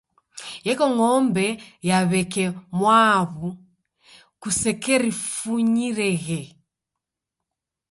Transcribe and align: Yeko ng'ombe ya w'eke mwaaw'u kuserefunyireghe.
Yeko 0.65 0.85
ng'ombe 0.95 1.45
ya 1.87 1.97
w'eke 2.09 2.45
mwaaw'u 2.77 3.47
kuserefunyireghe. 4.41 6.41